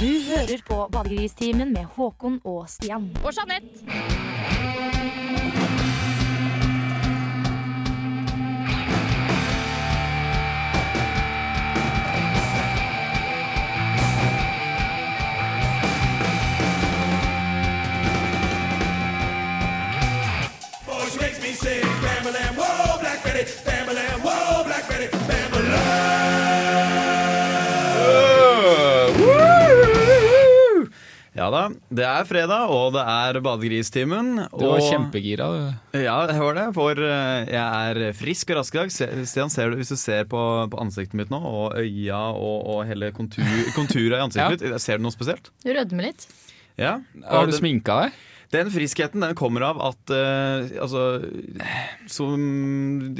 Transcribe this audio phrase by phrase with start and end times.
[0.00, 3.16] Du hører på Badegristimen med Håkon og Stian.
[3.24, 3.68] Og Jeanette.
[21.12, 23.67] She makes me say, Bam-a-lam, whoa, Black Betty,
[31.90, 34.30] Det er fredag, og det er badegristimen.
[34.52, 35.48] Du var og- kjempegira.
[35.52, 35.98] du.
[36.02, 37.56] Ja, jeg var det, for eh, jeg
[37.98, 38.90] er frisk og rask i dag.
[39.26, 42.86] Stian, ser du, hvis du ser på, på ansiktet mitt nå, og øya og, og
[42.86, 43.44] hele kontur,
[43.78, 44.72] konturet i ansiktet Ja.
[44.72, 45.50] mitt, ser du noe spesielt?
[45.64, 46.26] Du rødmer litt.
[46.78, 46.98] Ja.
[47.26, 48.12] Har du den, sminka deg?
[48.48, 51.00] den friskheten den kommer av at uh, Altså,
[52.08, 52.38] som,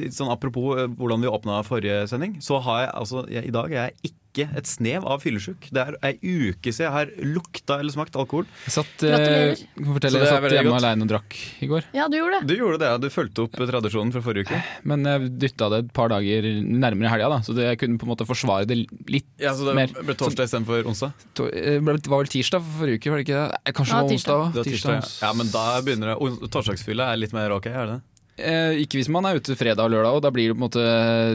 [0.09, 3.75] sånn apropos eh, hvordan vi åpna forrige sending, så har jeg altså jeg, I dag
[3.75, 5.71] er jeg ikke et snev av fyllesyk.
[5.73, 8.45] Det er ei uke siden jeg har lukta eller smakt alkohol.
[8.67, 10.85] Jeg satt, eh, fortelle, jeg satt hjemme godt.
[10.85, 11.83] alene og drakk i går.
[11.95, 12.47] Ja, du gjorde det.
[12.47, 12.99] Du gjorde det, ja.
[12.99, 14.63] Du fulgte opp tradisjonen fra forrige uke.
[14.85, 18.05] Men jeg dytta det et par dager nærmere helga, da, så det, jeg kunne på
[18.07, 18.77] en måte forsvare det
[19.09, 19.87] litt Ja, Så det mer.
[20.05, 21.13] ble torsdag istedenfor onsdag?
[21.35, 23.59] To- eh, Det var vel tirsdag for forrige uke, var det ikke det?
[23.67, 24.85] Eh, Kanskje Ja, det var onsdag òg?
[24.85, 25.27] ja.
[25.29, 28.03] ja, men da begynner det Torsdagsfylla er litt mer ok, er det det?
[28.39, 30.65] Eh, ikke hvis man er ute fredag og lørdag, og da blir det på en
[30.69, 30.83] måte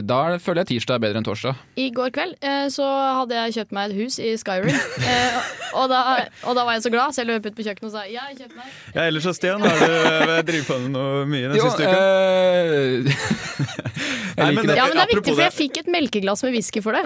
[0.08, 1.58] Da føler jeg tirsdag er bedre enn torsdag.
[1.76, 2.86] I går kveld eh, så
[3.20, 4.72] hadde jeg kjøpt meg et hus i Skyrim.
[5.04, 5.36] Eh,
[5.76, 5.98] og, da,
[6.46, 8.24] og da var jeg så glad, så jeg løp ut på kjøkkenet og sa ja,
[8.30, 8.70] jeg kjøpte meg.
[8.94, 11.84] Ja, ellers så Stian, har du eh, drevet på med noe mye den Jo, siste
[11.84, 11.98] uka?
[11.98, 13.74] eh,
[14.38, 14.78] Nei, men det-.
[14.78, 17.04] Ja, men det er viktig, for jeg fikk et melkeglass med whisky for det.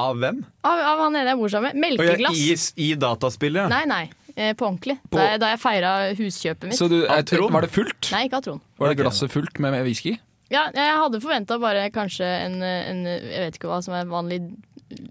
[0.00, 0.38] Av hvem?
[0.64, 1.96] Av, av han ene jeg bor sammen med.
[1.98, 2.38] Melkeglass.
[2.38, 2.54] I,
[2.86, 3.66] I dataspillet?
[3.72, 4.04] Nei, nei.
[4.40, 4.94] Eh, på ordentlig.
[5.12, 6.78] Da, jeg- da jeg feira huskjøpet mitt.
[6.78, 7.52] Så du, jeg, Trond?
[7.52, 8.08] var det fullt?
[8.14, 8.62] Nei, ikke av Trond.
[8.80, 10.14] Var det glasset fullt med, med whisky?
[10.50, 14.40] Ja, jeg hadde forventa bare kanskje en, en Jeg vet ikke hva som er vanlig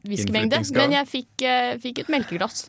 [0.03, 2.65] whiskymengde, men jeg fikk, eh, fikk et melkeglass.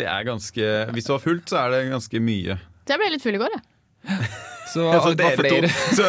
[0.00, 2.56] Det er ganske Hvis det var fullt, så er det ganske mye.
[2.88, 3.62] Så jeg ble litt full i går, jeg.
[4.72, 5.68] Så Ja, så det var flere.
[5.98, 6.06] så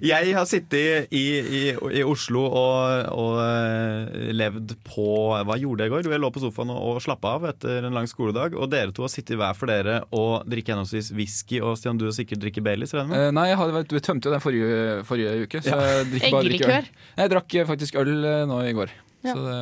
[0.00, 1.60] jeg har sittet i, i,
[2.00, 5.06] i Oslo og, og eh, levd på
[5.46, 6.06] Hva gjorde jeg i går?
[6.08, 8.56] Jo, Jeg lå på sofaen og, og slappa av etter en lang skoledag.
[8.56, 12.06] Og dere to har sittet hver for dere og drikker henholdsvis whisky og Stian, du
[12.08, 12.94] har sikkert drikker Baileys?
[12.96, 16.48] Eh, nei, jeg hadde, du tømte jo den forrige, forrige uke, så jeg drikker bare
[16.48, 16.90] drikker øl.
[17.20, 18.96] Jeg drakk faktisk øl eh, nå i går.
[19.26, 19.34] Ja.
[19.36, 19.60] Så det,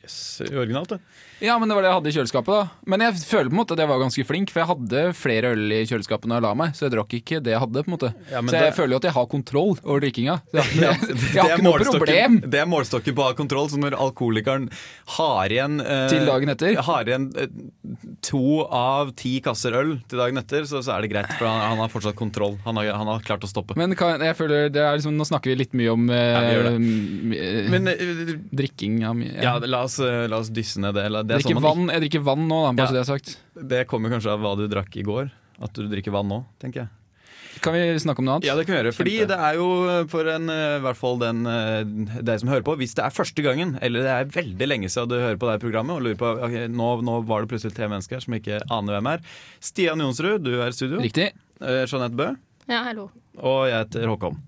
[0.00, 1.28] Yes, originalt, det.
[1.40, 2.90] Ja, men det var det jeg hadde i kjøleskapet, da.
[2.92, 5.52] Men jeg føler på en måte at jeg var ganske flink, for jeg hadde flere
[5.56, 7.90] øl i kjøleskapet når jeg la meg, så jeg drakk ikke det jeg hadde, på
[7.90, 8.10] en måte.
[8.30, 10.36] Ja, så jeg det- føler jo at jeg har kontroll over drikkinga.
[10.52, 13.68] Jeg, Ja, jeg, jeg har ikke noe problem Det er målstokken på å ha kontroll.
[13.72, 14.68] Så når alkoholikeren
[15.16, 16.76] har igjen eh, til dagen etter.
[16.86, 17.48] Har igjen eh,
[18.26, 21.30] to av ti kasser øl til dagen etter, så, så er det greit.
[21.38, 22.58] For han, han har fortsatt kontroll.
[22.66, 23.76] Han har, han har klart å stoppe.
[23.80, 26.62] Men kan, jeg føler det er liksom, nå snakker vi litt mye om eh, Ja,
[26.68, 26.74] det.
[26.76, 29.34] eh, Men eh, drikking av mye.
[29.42, 31.06] ja, la oss, eh, la oss dysse ned det.
[31.10, 32.86] eller Det, er drikker sånn vann, jeg drikker vann nå, da, bare Ja.
[32.90, 33.36] så det er sagt.
[33.74, 35.30] det kommer kanskje av hva du drakk i går.
[35.60, 36.88] At du drikker vann nå, tenker jeg.
[37.60, 38.46] Kan vi snakke om noe annet?
[38.46, 38.92] Ja, det kan vi gjøre.
[38.96, 39.28] Fordi Kjempe.
[39.28, 39.66] det er jo
[40.08, 41.42] for en, eh, i hvert fall den
[42.24, 45.10] deg som hører på, hvis det er første gangen, eller det er veldig lenge siden
[45.10, 47.74] du hører på det her programmet og lurer på okay, nå, nå var det plutselig
[47.76, 49.20] tre mennesker her som ikke aner hvem er.
[49.60, 51.02] Stian Jonsrud, du er i studio.
[51.02, 51.32] Riktig.
[51.60, 52.36] Eh, Jeanette Bøe.
[52.70, 53.10] Ja, hallo.
[53.42, 54.38] Og jeg heter Håkon.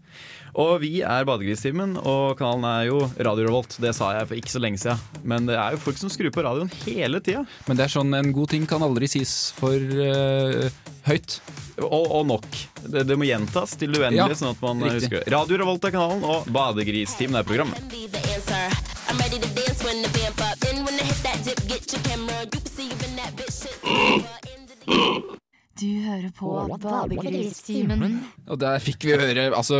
[0.52, 3.76] Og vi er Badegristimen, og kanalen er jo Radio Revolt.
[3.80, 5.00] Det sa jeg for ikke så lenge siden.
[5.24, 7.46] Men det er jo folk som skrur på radioen hele tida.
[7.68, 10.68] Men det er sånn, en god ting kan aldri sies for uh,
[11.08, 11.38] høyt.
[11.80, 12.44] Og, og nok.
[12.84, 15.08] Det, det må gjentas til uendelig, Ja, sånn at man riktig.
[15.08, 15.24] husker.
[15.32, 17.80] Radio Revolt er kanalen, og Badegristimen er programmet.
[19.08, 20.56] I'm ready to dance when the vamp up.
[20.70, 22.44] And when I hit that dip, get your camera.
[22.44, 25.38] You can see you in that bitch shit.
[25.82, 26.47] Du hører på
[26.78, 28.12] Badegristimen.
[28.47, 29.78] Og der fikk vi høre altså,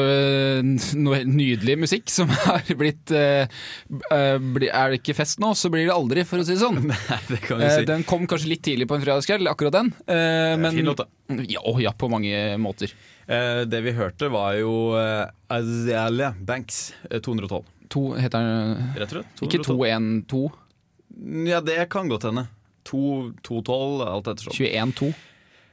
[0.99, 5.87] noe helt nydelig musikk som har blitt bli- Er det ikke fest nå, så blir
[5.87, 6.81] det aldri, for å si det sånn.
[6.91, 7.87] Nei, det kan vi Eh, si.
[7.89, 9.93] Den kom kanskje litt tidlig på en fredagskveld, akkurat den.
[10.09, 11.39] Uh, men, fin låt, da.
[11.47, 12.91] Ja, ja, på mange måter.
[13.71, 17.63] Det vi hørte, var jo uh, Azealia Banks, eh, 212.
[17.95, 19.45] To heter den Rett og slett.
[19.47, 20.19] Ikke 212.
[20.33, 22.49] 212, Ja, det kan godt hende.
[22.89, 23.03] 2,
[23.47, 24.57] 212, alt ettersom.
[24.59, 25.13] 21-2.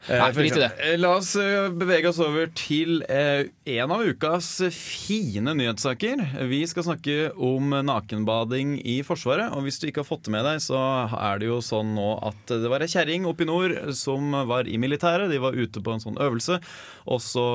[0.08, 0.70] Eh, Nei, drit i det.
[0.80, 6.22] Eh, La oss eh, bevege oss over til en av ukas fine nyhetssaker.
[6.50, 9.52] Vi skal snakke om nakenbading i Forsvaret.
[9.54, 10.80] Og hvis du ikke har fått det med deg, så
[11.20, 14.70] er det jo sånn nå at det var ei kjerring oppe i nord som var
[14.72, 15.30] i militæret.
[15.34, 16.62] De var ute på en sånn øvelse,
[17.10, 17.46] og så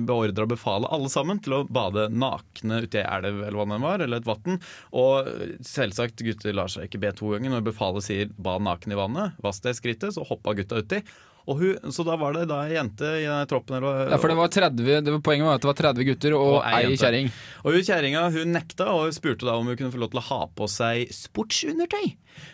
[0.00, 4.04] beordra befalet alle sammen til å bade nakne uti ei elv eller hva det var,
[4.06, 4.60] eller et vann.
[4.96, 5.28] Og
[5.66, 7.52] selvsagt, gutter lar seg ikke be to ganger.
[7.52, 11.02] Når befalet sier 'bad naken i vannet', vask deg i skrittet, så hoppa gutta uti.
[11.46, 14.36] Hun, så da var det da ei jente i den troppen eller, Ja, for det
[14.38, 17.30] var 30, det var, Poenget var at det var 30 gutter og, Og ei kjerring.
[17.64, 20.22] Og hun kjerringa hun nekta og hun spurte da om hun kunne få lov til
[20.22, 22.12] å ha på seg sportsundertøy.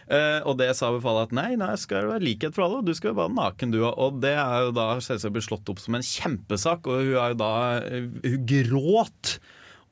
[0.09, 2.95] Eh, og det sa befalet at nei, nei, skal det være likhet for alle, du
[2.97, 3.83] skal jo være naken du.
[3.87, 7.35] Og det er jo da selvsagt blitt slått opp som en kjempesak, og hun er
[7.35, 7.53] jo da
[7.83, 9.37] eh, Hun gråt.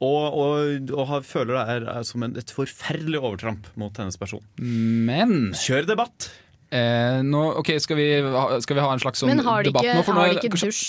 [0.04, 4.42] Og, og, og føler det er, er som en, et forferdelig overtramp mot hennes person.
[4.58, 6.32] Men Kjør debatt!
[6.70, 9.72] Eh, nå, ok, skal vi, ha, skal vi ha en slags sånn Men har de
[9.72, 10.04] debatt ikke, nå?
[10.06, 10.84] For har de ikke dusj?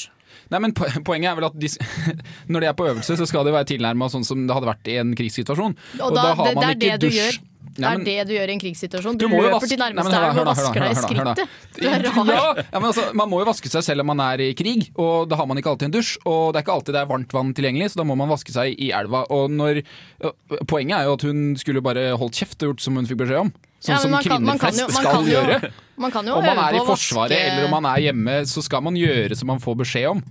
[0.53, 1.71] Nei, men Poenget er vel at de,
[2.53, 4.93] når de er på øvelse, så skal det være tilnærma sånn som det hadde vært
[4.93, 5.75] i en krigssituasjon.
[5.99, 7.43] Og da, det, det ikke det du dusj.
[7.75, 9.17] Det er det du gjør i en krigssituasjon.
[9.19, 11.07] Du Du, løper vaske- til men nærmeste elv og vasker deg i da, da.
[11.09, 11.55] skrittet.
[11.75, 12.29] Du er rar.
[12.29, 14.91] Ja, ja, men altså, Man må jo vaske seg selv om man er i krig,
[14.95, 16.13] og da har man ikke alltid en dusj.
[16.23, 18.55] Og det er ikke alltid det er varmt vann tilgjengelig, så da må man vaske
[18.55, 19.25] seg i elva.
[19.35, 19.81] Og når,
[20.69, 23.43] Poenget er jo at hun skulle bare holdt kjeft og gjort som hun fikk beskjed
[23.43, 23.51] om.
[23.83, 25.71] Sånn Ja, som kvinner flest jo- skal kan jo gjøre.
[25.97, 28.63] Man kan jo Om man er i Forsvaret vaske eller om man er hjemme, så
[28.63, 30.23] skal man gjøre som man får beskjed om.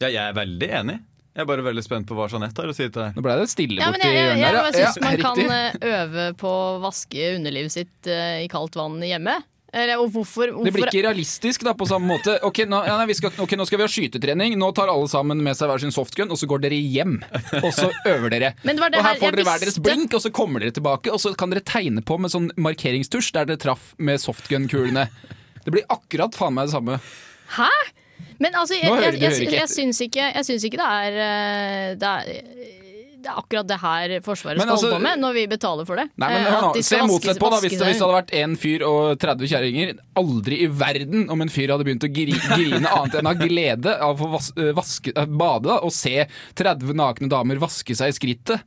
[0.00, 0.96] Ja, jeg er veldig enig.
[1.36, 3.16] Jeg er bare veldig spent på hva Jeanette har å si til deg.
[3.16, 4.00] Nå ble det stille ja, hjørnet.
[4.00, 5.56] borti jeg, jeg, jeg, bare syns man kan riktig.
[5.90, 9.34] eh, øve på å vaske underlivet sitt uh, i kaldt vann hjemme.
[9.74, 12.36] Og hvorfor, Det blir ikke realistisk da, på samme måte.
[12.46, 14.54] Ok, nå, ja, nei, vi skal, ok, nå skal vi ha skytetrening.
[14.56, 17.18] Nå tar alle sammen med seg hver sin softgun, og så går dere hjem.
[17.60, 18.52] Og så øver dere.
[18.62, 20.76] Men det det og her her får dere hver deres blink, og så kommer dere
[20.78, 25.08] tilbake, og så kan dere tegne på med sånn markeringstusj der dere traff med softgun-kulene.
[25.66, 27.00] Det blir akkurat faen meg det samme.
[27.58, 27.70] Hæ?
[28.38, 30.30] Men altså, jeg, jeg, jeg, jeg, syns ikke,
[30.70, 32.85] ikke det er eh, det er
[33.26, 35.86] det er akkurat det her Forsvaret Men skal altså- holde på med når vi betaler
[35.88, 36.06] for det.
[36.16, 38.18] Nei, men Eh, hør nå, de Se motsatt på da, hvis det, hvis det hadde
[38.20, 39.94] vært en fyr og 30 kjerringer.
[40.16, 43.98] Aldri i verden om en fyr hadde begynt å gri, grine annet enn av glede
[44.00, 48.16] av å vas, øh, vaske, øh, bade og se 30 nakne damer vaske seg i
[48.16, 48.62] skrittet.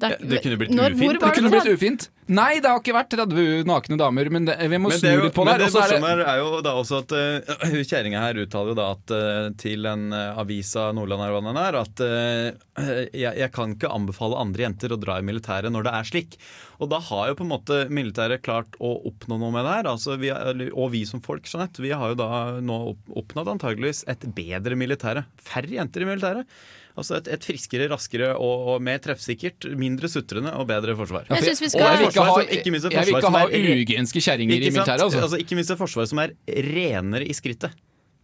[0.00, 1.04] Det, er- Ja, det kunne blitt når, ufint.
[1.04, 2.08] Hvor Det var kunne blitt ufint.
[2.32, 5.14] Nei, det har ikke vært 30 nakne damer, men det, vi må Men snu det,
[5.18, 5.66] jo, litt på men det.
[5.66, 8.86] Men det- morsomme er, er jo da også at uh, kjerringa her uttaler jo da
[8.94, 12.78] at uh, til en uh, avis av Nordland her, den er, at uh,
[13.24, 16.38] jeg, jeg kan ikke anbefale andre jenter å dra i militæret når det er slik.
[16.80, 19.90] Og da har jo på en måte militæret klart å oppnå noe med det her.
[19.92, 22.30] Altså vi, er- og vi som folk, Jeanette, vi har jo da
[22.64, 25.26] nå opp, oppnådd antageligvis et bedre militære.
[25.44, 26.56] Færre jenter i militæret.
[26.94, 31.24] Altså et, et friskere, raskere og, og mer treffsikkert, mindre sutrende og bedre forsvar.
[31.26, 33.20] Jeg synes vi Og skal- jeg vil ikke ha, Forsvar som- ikke minst et forsvar
[33.26, 35.02] som ha er ugenske kjerringer i militæret.
[35.02, 35.22] Altså.
[35.26, 37.74] Altså, ikke minst et forsvar som er renere i skrittet.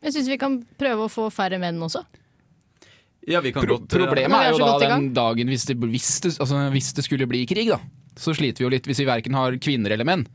[0.02, 2.04] Jeg syns vi kan prøve å få færre menn også.
[3.28, 6.20] Ja, vi kan Pro godt problemet er er jo da den dagen hvis det, hvis,
[6.24, 7.78] det, altså, hvis det skulle bli krig, da.
[8.16, 10.26] Så sliter vi jo litt hvis vi verken har kvinner eller menn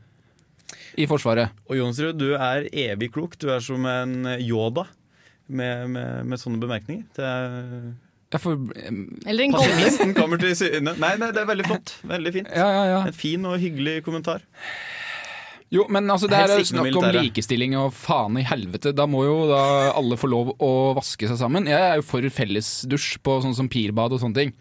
[0.96, 1.50] i Forsvaret.
[1.68, 3.36] Og Jonsrud, du er evig klok.
[3.38, 4.86] Du er som en Yoda
[5.48, 7.04] med, med, med sånne bemerkninger.
[7.16, 7.94] Det er
[8.36, 8.60] Ja, for,
[9.24, 9.56] Eller en.
[9.56, 10.92] Pasifisten kommer til syne.
[11.00, 11.96] Nei, nei, det er veldig flott.
[12.04, 12.52] Veldig fint.
[12.52, 13.00] ja, ja, ja.
[13.08, 14.44] En fin og hyggelig kommentar.
[15.72, 18.92] Jo, men altså, det er snakk om likestilling og faen i helvete.
[18.94, 19.62] Da må jo da
[19.96, 21.66] alle få lov å vaske seg sammen.
[21.70, 24.54] Jeg er jo for fellesdusj på sånn som pirbad og sånne ting.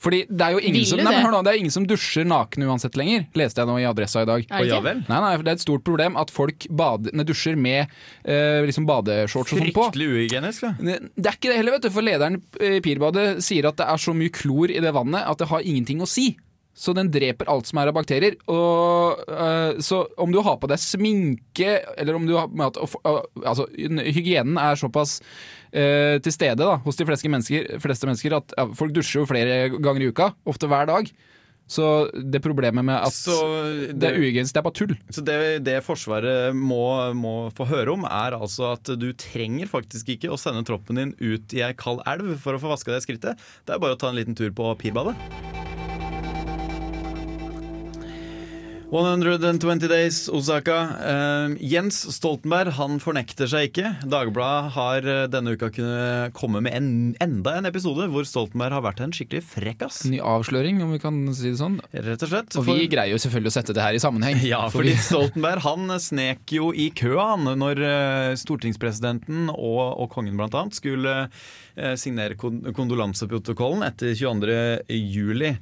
[0.00, 2.96] Fordi det er jo ingen som, nei, nå, det er ingen som dusjer nakne uansett
[2.96, 4.44] lenger, leste jeg nå i Adressa i dag.
[4.48, 4.86] Er Og det ja ikke?
[4.88, 5.02] vel.
[5.08, 7.86] Nei, nei, Det er et stort problem at folk bad, nei, dusjer med
[8.24, 9.86] eh, liksom badeshorts og sånn på.
[9.90, 10.62] Fryktelig uhygienisk.
[10.68, 10.72] Ja.
[10.80, 13.86] Det det er ikke det heller, vet du, for lederen i Pirbadet sier at det
[13.92, 16.32] er så mye klor i det vannet at det har ingenting å si.
[16.80, 18.38] Så den dreper alt som er av bakterier.
[18.48, 22.80] Og, uh, så om du har på deg sminke, eller om du har med at,
[23.04, 28.38] uh, Altså, hygienen er såpass uh, til stede da, hos de fleste mennesker, fleste mennesker
[28.40, 31.12] at folk dusjer jo flere ganger i uka, ofte hver dag.
[31.70, 34.96] Så det problemet med at det det, er uhygienisk, det er bare tull.
[35.14, 35.36] så det,
[35.68, 36.82] det Forsvaret må,
[37.14, 41.14] må få høre om, er altså at du trenger faktisk ikke å sende troppen din
[41.22, 43.50] ut i ei kald elv for å få vaska det skrittet.
[43.62, 45.59] Det er bare å ta en liten tur på Pirbadet.
[48.90, 50.76] 120 Days Osaka.
[50.98, 53.92] Uh, Jens Stoltenberg han fornekter seg ikke.
[54.10, 56.88] Dagbladet har eh, denne uka kunnet komme med en,
[57.22, 60.00] enda en episode hvor Stoltenberg har vært en skikkelig frekkas.
[60.10, 61.78] Ny avsløring, om vi kan si det sånn.
[61.94, 62.56] Rett og slett.
[62.58, 64.42] Og For- vi greier jo selvfølgelig å sette det her i sammenheng.
[64.52, 70.40] ja, fordi Stoltenberg han snek jo i køa han når eh, stortingspresidenten og, og kongen
[70.40, 74.60] annet skulle eh, signere kon kondolanseprotokollen etter 22.
[75.14, 75.54] juli.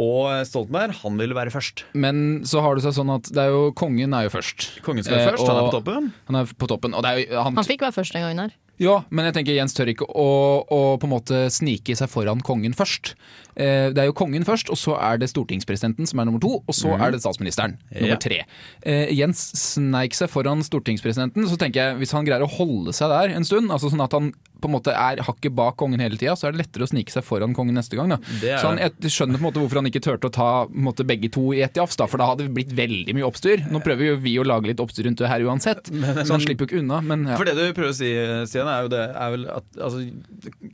[0.00, 1.82] Og Stoltenberg han ville være først.
[1.92, 4.70] Men så har det seg sånn at det er jo, kongen er jo først.
[4.86, 6.06] Kongen skal være Eh, først, han er på toppen.
[6.30, 6.94] Han er på toppen.
[6.96, 8.54] Og det er jo, han, Han fikk være først den gangen her.
[8.80, 12.40] ja, men jeg tenker Jens tør ikke å, å på en måte snike seg foran
[12.40, 13.12] kongen først.
[13.56, 16.54] Eh, det er jo kongen først, og så er det stortingspresidenten som er nummer to,
[16.66, 18.16] og så er det statsministeren nummer Ja.
[18.16, 18.44] tre.
[18.82, 19.42] Eh, Jens
[19.74, 23.44] sneik seg foran stortingspresidenten, så tenker jeg hvis han greier å holde seg der en
[23.44, 24.32] stund, altså sånn at han
[24.62, 27.10] på en måte er hakket bak kongen hele tida, så er det lettere å snike
[27.10, 28.12] seg foran kongen neste gang.
[28.14, 28.18] Da.
[28.62, 31.28] Så han, jeg skjønner på en måte hvorfor han ikke turte å ta måte, begge
[31.34, 33.64] to i ett jafs, for da hadde det blitt veldig mye oppstyr.
[33.74, 36.62] Nå prøver jo vi å lage litt oppstyr rundt det her uansett, så han slipper
[36.62, 37.00] jo ikke unna.
[37.02, 37.40] Men ja.
[37.40, 38.12] For det du prøver å si,
[38.46, 40.06] Stian, er jo det er vel at altså,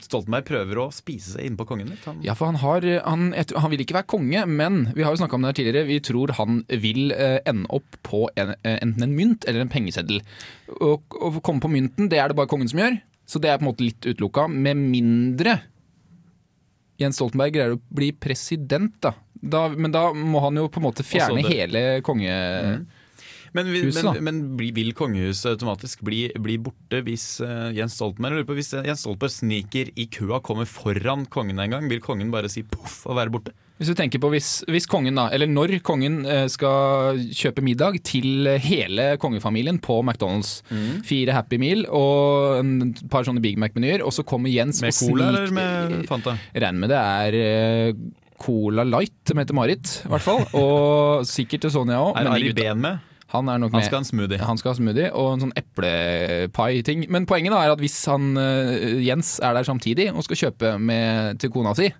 [0.05, 2.05] Stoltenberg prøver å spise seg innpå kongen litt.
[2.05, 5.21] Han, Ja, for han, har, han, han vil ikke være konge, men vi har jo
[5.21, 5.89] snakka om det her tidligere.
[5.89, 9.71] Vi tror han vil eh, ende opp på en, eh, enten en mynt eller en
[9.71, 10.21] pengeseddel.
[10.77, 12.99] Og komme på mynten, det er det bare kongen som gjør,
[13.29, 14.47] så det er på en måte litt utelukka.
[14.51, 15.59] Med mindre
[16.99, 19.13] Jens Stoltenberg greier å bli president, da.
[19.39, 19.67] da.
[19.71, 22.33] Men da må han jo på en måte fjerne hele konge...
[23.57, 27.95] Men, vi, Huset, men, men bli- vil kongehuset automatisk bli, bli borte hvis uh, Jens
[27.97, 32.29] Stoltenberg på, Hvis Jens Stoltenberg sniker i køa, kommer foran kongen en gang, vil kongen
[32.33, 33.55] bare si poff og være borte?
[33.79, 38.01] Hvis du tenker på hvis, hvis kongen da, eller når kongen eh, skal kjøpe middag
[38.03, 40.57] til hele kongefamilien på McDonald's.
[40.67, 40.99] Mm.
[41.07, 44.99] Fire Happy Meal og et par sånne Big Mac-menyer, og så kommer Jens Med og
[44.99, 46.35] cola snik- eller med Fanta?
[46.53, 47.93] Regner med det er eh,
[48.39, 49.95] Cola Light som heter Marit.
[50.05, 50.45] i hvert fall.
[50.59, 52.13] Og sikkert til Sonja òg.
[52.19, 53.01] Er Ari Ben med?
[53.29, 54.41] Han er nok Han skal ha en smoothie.
[54.41, 57.05] Han skal ha smoothie og en sånn eplepai-ting.
[57.13, 60.77] Men poenget da er at hvis han, eh, Jens er der samtidig og skal kjøpe
[60.81, 61.91] med, til kona si,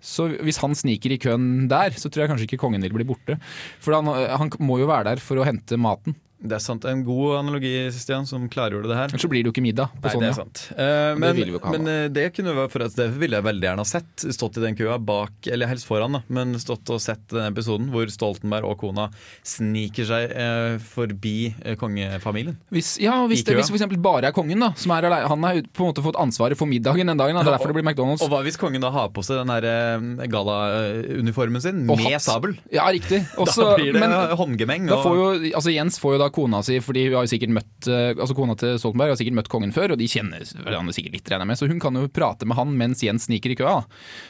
[0.00, 3.04] så hvis han sniker i køen der, så tror jeg kanskje ikke kongen vil bli
[3.04, 3.36] borte.
[3.84, 6.16] For han, han må jo være der for å hente maten.
[6.40, 6.86] Det er sant.
[6.88, 9.10] En god analogi, Stian, som klargjorde det her.
[9.10, 10.28] Ellers så blir det jo ikke middag på Nei, Sonja.
[10.28, 10.62] det er sant.
[10.72, 13.66] Eh, men det vi men eh, det kunne være for at det ville jeg veldig
[13.68, 14.24] gjerne ha sett.
[14.32, 17.90] Stått i den køa bak, eller helst foran, da, men stått og sett den episoden
[17.92, 19.10] hvor Stoltenberg og kona
[19.46, 22.56] sniker seg eh, forbi eh, kongefamilien.
[22.72, 25.60] Hvis, ja, hvis det hvis for eksempel bare er kongen, da, som er han har
[25.76, 27.36] på en måte fått ansvaret for middagen den dagen.
[27.36, 27.44] Da.
[27.44, 28.24] Det er derfor det blir McDonald's.
[28.24, 32.24] Og hva hvis kongen da har på seg den eh, gallauniformen sin Og med hatt.
[32.24, 32.56] sabel?
[32.72, 33.22] Ja, riktig.
[33.42, 34.88] Også, da blir det men, håndgemeng.
[34.88, 35.28] Og- får jo,
[35.60, 38.36] altså Jens får jo da kona si, fordi hun har jo sikkert møtt eh, Altså
[38.38, 41.46] kona til Stoltenberg har sikkert møtt kongen før, og de kjenner hverandre sikkert litt, regner
[41.46, 43.78] jeg med, så hun kan jo prate med han mens Jens sniker i køa.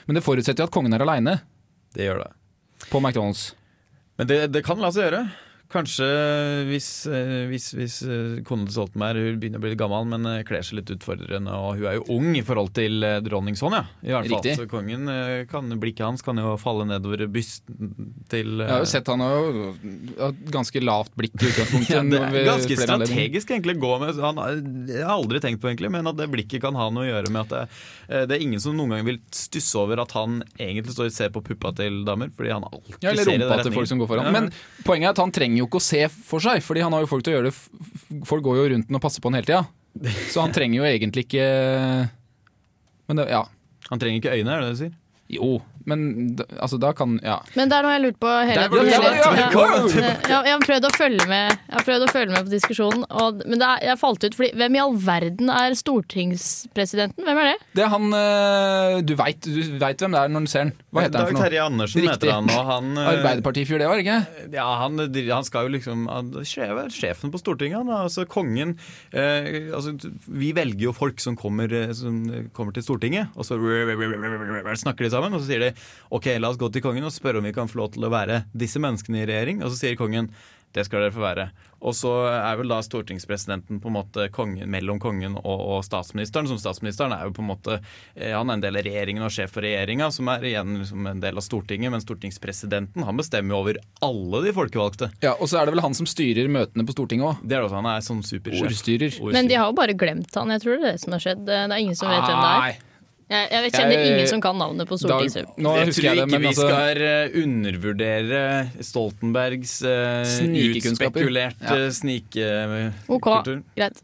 [0.08, 1.40] Men det forutsetter jo at kongen er aleine
[1.96, 2.30] det gjør det.
[2.90, 3.50] på McDonald's.
[4.20, 5.24] Men det, det kan la seg gjøre.
[5.70, 6.06] Kanskje
[6.66, 10.40] hvis, eh, hvis, hvis eh, kona til Stoltenberg begynner å bli litt gammel, men eh,
[10.46, 13.84] kler seg litt utfordrende, og hun er jo ung i forhold til dronningshånd dronning Sonja.
[14.02, 14.40] I hvert fall.
[14.40, 14.54] Riktig.
[14.58, 15.06] Så kongen
[15.50, 17.92] kan, blikket hans kan jo falle nedover bysten
[18.32, 19.68] til Jeg har jo sett han har jo
[20.26, 21.94] et ganske lavt blikk i utgangspunktet.
[21.94, 24.42] ja, det er ganske strategisk egentlig å gå med han,
[24.90, 27.30] Jeg har aldri tenkt på egentlig Men at det blikket kan ha noe å gjøre
[27.30, 30.96] med at det, det er ingen som noen gang vil stusse over at han egentlig
[30.96, 33.62] står og ser på puppa til damer, fordi han alltid Ja, ser i den rumpa
[33.62, 34.26] til folk som går foran.
[34.26, 34.50] Ja, Men
[34.86, 37.10] poenget er at han trenger jo ikke å se for seg, fordi han har jo
[37.10, 38.24] folk til å gjøre det.
[38.28, 39.62] Folk går jo rundt den og passer på den hele tida.
[40.30, 41.46] Så han trenger jo egentlig ikke
[43.10, 43.40] Men det, ja.
[43.90, 44.92] Han trenger ikke øyne, er det det du sier?
[45.30, 45.48] Jo,
[45.90, 46.02] men
[46.58, 47.40] altså da kan Ja.
[47.58, 49.32] Men det er noe jeg lurte på hele ja, ja.
[49.40, 50.12] ja.
[50.30, 53.04] Ja, Jeg har prøvd å følge med Jeg har prøvd å følge med på diskusjonen,
[53.10, 57.26] og, men det er, jeg falt ut fordi Hvem i all verden er stortingspresidenten?
[57.26, 57.56] Hvem er det?
[57.78, 60.72] Det er han øh, Du veit hvem det er når du ser den.
[60.90, 61.44] Hva heter han for noe?
[61.44, 62.14] Terje Andersen Riktig.
[62.14, 64.18] heter han, og han eh, Arbeiderpartifyr, det var ikke?
[64.54, 68.76] Ja, han, han skal jo liksom han, sjef, Sjefen på Stortinget, han, altså kongen
[69.12, 69.94] eh, altså,
[70.26, 72.22] Vi velger jo folk som kommer, eh, som
[72.56, 73.58] kommer til Stortinget, og så
[74.80, 75.34] snakker de sammen.
[75.36, 75.70] Og så sier de
[76.10, 78.12] OK, la oss gå til kongen og spørre om vi kan få lov til å
[78.12, 79.62] være disse menneskene i regjering.
[79.64, 80.32] Og så sier kongen
[80.70, 81.44] det skal dere få være.
[81.80, 86.46] Og så er vel da stortingspresidenten på en måte kongen, mellom kongen og, og statsministeren.
[86.46, 89.32] Som statsministeren er jo på en måte eh, Han er en del av regjeringen og
[89.34, 91.90] sjef for regjeringa, som er igjen liksom en del av Stortinget.
[91.94, 95.10] Men stortingspresidenten han bestemmer jo over alle de folkevalgte.
[95.24, 97.42] Ja, Og så er det vel han som styrer møtene på Stortinget òg.
[97.42, 98.70] Det er det også, Han er sånn supersjef.
[98.70, 99.18] Ordstyrer.
[99.34, 100.54] Men de har jo bare glemt han.
[100.54, 101.42] Jeg tror det er det som har skjedd.
[101.48, 102.86] Det er ingen som vet hvem det er.
[103.30, 105.62] Jeg, jeg kjenner Jeg- ingen som kan navnet på stortingsrepresentanten.
[105.62, 108.40] nå jeg tror jeg det, ikke men vi altså skal eh, undervurdere
[108.82, 111.20] Stoltenbergs uh, Snikekunnskaper.
[111.20, 111.76] utspekulerte Ja.
[111.86, 113.62] OK, snikekultur.
[113.76, 114.02] greit.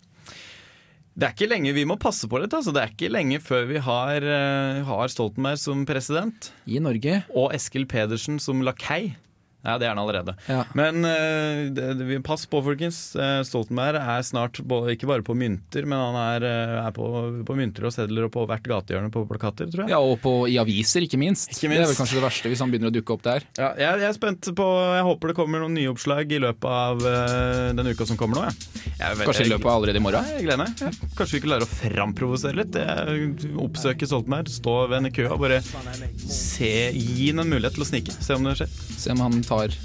[1.16, 2.52] Det er ikke lenge vi må passe på litt.
[2.52, 2.72] Altså.
[2.76, 7.24] Det er ikke lenge før vi har, uh, har Stoltenberg som president I Norge.
[7.34, 9.16] og Eskil Pedersen som lakei.
[9.66, 10.36] Ja, det er han allerede.
[10.46, 10.62] Ja.
[10.78, 12.98] Men uh, pass på, folkens.
[13.18, 17.06] Eh, Stoltenberg er snart på, ikke bare på mynter, men han er, eh, er på,
[17.46, 19.94] på mynter og sedler og på hvert gatehjørne på plakater, tror jeg.
[19.94, 21.52] Ja, og på, i aviser, ikke minst.
[21.54, 23.46] Ikke Det er vel kanskje det verste, hvis han begynner å dukke opp der.
[23.58, 26.66] Ja, jeg, jeg er spent på Jeg håper det kommer noen nye oppslag i løpet
[26.70, 28.46] av uh, den uka som kommer nå.
[28.46, 28.92] Ja.
[28.96, 30.26] Jeg vet, Kanskje i løpet av allerede i morgen.
[30.26, 30.82] Ja, jeg gleder meg.
[30.82, 30.90] Ja.
[31.18, 32.78] Kanskje vi ikke klare å framprovosere litt.
[32.78, 37.84] Jeg Oppsøke Stoltenberg, stå ved en kø og bare se, gi ham en mulighet til
[37.84, 38.16] å snike.
[38.24, 38.72] Se om det skjer.
[38.96, 39.78] Se om han tar ja.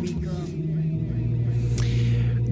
[0.00, 0.62] be girl?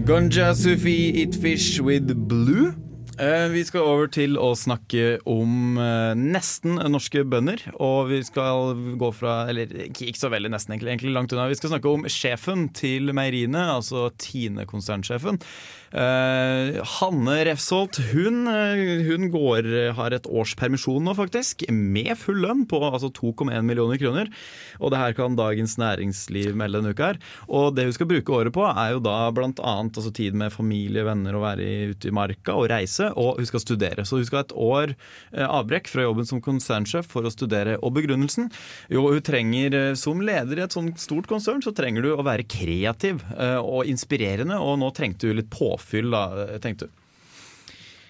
[0.05, 2.75] Gonja Sufi Eat Fish with Blue.
[3.21, 7.61] Eh, Vi skal over til å snakke om eh, nesten norske bønder.
[7.77, 11.51] Og vi skal gå fra Eller ikke så veldig nesten, egentlig, egentlig langt unna.
[11.51, 15.41] Vi skal snakke om sjefen til meieriene, altså Tine-konsernsjefen.
[15.91, 19.67] Eh, Hanne Refsholt hun, eh, hun går,
[19.99, 21.65] har et års permisjon nå, faktisk.
[21.71, 24.31] Med full lønn på altså 2,1 millioner kroner.
[24.79, 27.21] Og det her kan Dagens Næringsliv melde denne uka her.
[27.49, 31.05] Og det hun skal bruke året på, er jo da annet altså tid med familie,
[31.07, 33.11] venner, å være ute i marka og reise.
[33.19, 34.07] Og hun skal studere.
[34.07, 37.79] Så hun skal ha et år eh, avbrekk fra jobben som konsernsjef for å studere.
[37.83, 38.51] Og begrunnelsen?
[38.93, 42.27] Jo, hun trenger eh, som leder i et sånt stort konsern, så trenger du å
[42.27, 44.59] være kreativ eh, og inspirerende.
[44.61, 45.80] Og nå trengte hun litt påfyll,
[46.11, 46.91] da, tenkte du?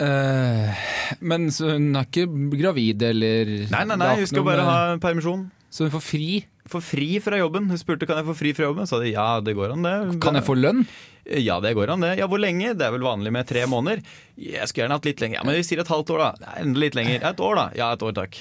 [0.00, 0.84] Eh,
[1.20, 2.24] men så hun er ikke
[2.56, 5.50] gravid, eller Nei, nei, nei, hun skal bare med- ha permisjon.
[5.70, 6.46] Så hun får fri?
[6.70, 7.68] Får fri fra jobben.
[7.68, 8.86] Hun spurte kan jeg få fri fra jobben.
[8.88, 10.20] Sa de ja, det går an det.
[10.20, 10.86] Kan jeg få lønn?
[11.26, 12.18] Ja, det går an det.
[12.18, 12.72] Ja, Hvor lenge?
[12.76, 14.02] Det er vel vanlig med tre måneder.
[14.36, 15.38] Jeg skulle gjerne hatt litt lenger.
[15.40, 16.54] Ja, Men vi sier et halvt år, da.
[16.58, 17.22] Enda litt lenger.
[17.22, 17.70] Et år, da.
[17.76, 18.40] Ja, et år, takk.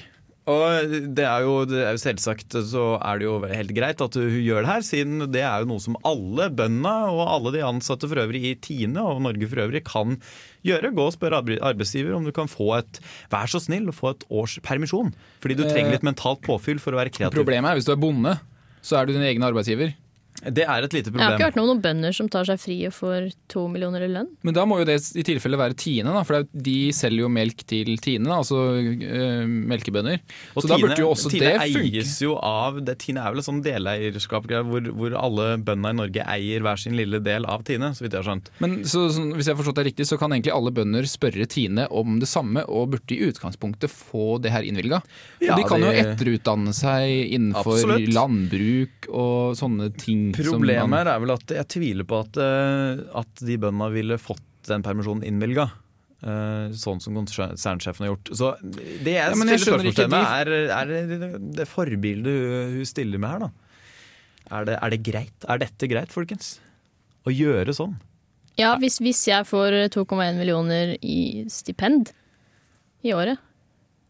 [0.49, 4.15] Og det er, jo, det er jo selvsagt så er det jo helt greit at
[4.17, 7.63] hun gjør det her, siden det er jo noe som alle bøndene og alle de
[7.67, 10.17] ansatte for øvrig i Tine og Norge for øvrig kan
[10.65, 10.93] gjøre.
[10.95, 14.25] Gå og spørre arbeidsgiver om du kan få et Vær så snill å få et
[14.33, 15.13] års permisjon.
[15.43, 17.37] Fordi du trenger litt mentalt påfyll for å være kreativ.
[17.37, 18.37] Problemet er hvis du er bonde,
[18.81, 19.93] så er du din egen arbeidsgiver.
[20.39, 21.23] Det er et lite problem.
[21.23, 23.65] Jeg har ikke hørt noe om noen bønder som tar seg fri og får to
[23.71, 24.29] millioner i lønn.
[24.47, 27.65] Men da må jo det i tilfelle være Tine, da, for de selger jo melk
[27.69, 30.21] til Tine, da, altså øh, melkebønder.
[30.55, 31.83] Og Så da burde jo også Tine det funke.
[31.99, 35.99] eies jo av det, Tine er vel et sånn deleierskap hvor, hvor alle bøndene i
[35.99, 38.51] Norge eier hver sin lille del av Tine, så vidt jeg har skjønt.
[38.63, 41.49] Men så, så, hvis jeg har forstått det riktig, så kan egentlig alle bønder spørre
[41.51, 45.01] Tine om det samme, og burde i utgangspunktet få det her innvilga.
[45.43, 48.13] Ja, de kan jo etterutdanne seg innenfor Absolutt.
[48.15, 50.28] landbruk og sånne ting.
[50.37, 54.17] Som Problemet man- er vel at jeg tviler på at, eh, at de bøndene ville
[54.17, 55.71] fått den permisjonen innvilga.
[56.21, 58.29] eh, sånn som konsernsjefen har gjort.
[58.35, 63.29] Så det jeg, Ja, stiller ikke ved, er, er det, det forbildet hun stiller med
[63.29, 63.49] her, da.
[64.51, 65.45] Er det, er det greit?
[65.47, 66.59] Er dette greit, folkens?
[67.25, 67.95] Å gjøre sånn?
[68.57, 72.11] Ja, hvis, hvis jeg får 2,1 millioner i stipend
[73.05, 73.39] i året.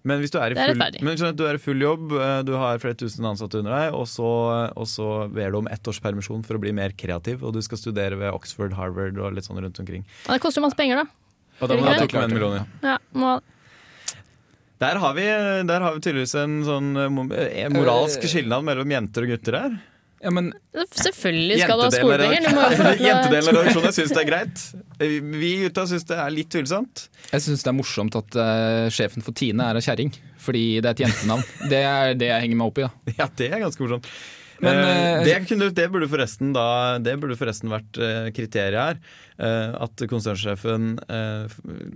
[0.08, 2.53] Men hvis du er i full, er men du er i full jobb, eh, du
[2.56, 4.29] har flere tusen ansatte under deg, og så,
[4.71, 7.60] og så ber du om ett års permisjon for å bli mer kreativ, og du
[7.65, 10.06] skal studere ved Oxford, Harvard og litt sånn rundt omkring.
[10.30, 11.06] Og det koster jo masse penger, da.
[11.60, 13.34] Og da må du ha en million, Ja, må,
[14.80, 15.26] Der har, vi,
[15.67, 17.28] der har vi tydeligvis en sånn eh, mo-
[17.76, 19.73] moralsk skilnad mellom jenter og gutter her.
[20.19, 22.47] Ja, men selvfølgelig skal du ha skolepenger.
[23.08, 24.63] Jentedelen av redaksjonen syns det er greit.
[24.99, 27.05] Vi gutta syns det er litt tvilsomt.
[27.29, 30.91] jeg syns det er morsomt at uh, sjefen for Tine er ei kjerring, fordi det
[30.91, 31.47] er et jentenavn.
[31.71, 33.15] Det er det jeg henger meg opp i, da.
[33.21, 34.12] Ja, det er ganske morsomt.
[34.60, 38.99] Men, eh, det, kunne, det, burde forresten da, det burde forresten vært uh, kriteriet her.
[39.39, 41.53] Uh, at konsernsjefen eh,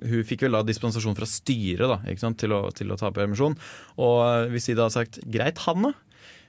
[0.07, 3.11] Hun fikk vel da dispensasjon fra styret da, ikke sant, til, å, til å ta
[3.11, 3.57] permisjon.
[3.99, 5.91] Og eh, hvis de da hadde sagt greit, Hanne,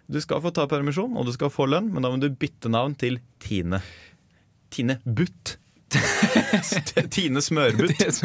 [0.06, 2.72] du skal få ta permisjon og du skal få lønn, men da må du bytte
[2.72, 3.80] navn til Tine.
[4.74, 5.56] Tine Butt.
[7.14, 8.24] Tine Smørbutt.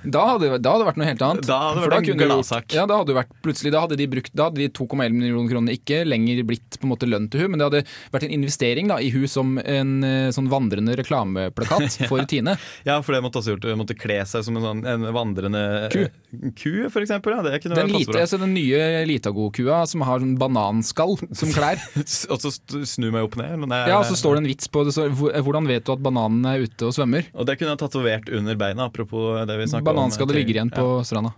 [0.00, 1.46] Da hadde, da hadde det vært noe helt annet.
[1.48, 2.72] Da hadde det vært en gladsak.
[2.72, 5.76] Ja, da hadde, vært, plutselig, da hadde de brukt Da hadde de 2,1 millioner kroner
[5.76, 7.82] ikke lenger blitt på en måte lønn til hun, men det hadde
[8.14, 12.56] vært en investering da, i hun som en eh, sånn vandrende reklameplakat for Tine.
[12.88, 16.06] Ja, for det måtte også gjort, måtte kle seg som en, sånn, en vandrende Ku.
[16.32, 17.34] Eh, ku, for eksempel.
[17.36, 21.52] Ja, det kunne Den, vært lite, altså den nye Litago-kua som har sånn bananskall som
[21.54, 21.82] klær.
[22.32, 23.66] Og så snur snu meg opp ned.
[23.70, 24.94] Nei, Ja, og så står det en vits på det.
[24.96, 27.28] Så, hvordan vet du at bananen er ute og svømmer?
[27.34, 29.68] Og det kunne jeg tatovert under beina, apropos det vi.
[29.90, 31.34] Bananskadet ligger igjen på stranda.